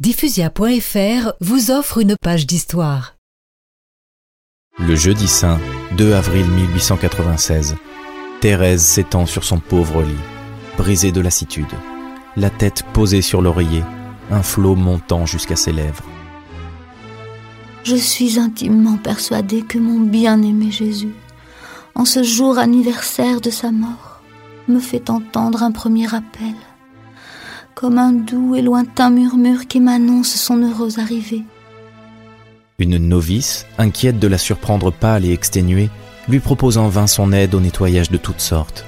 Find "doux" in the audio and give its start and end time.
28.10-28.56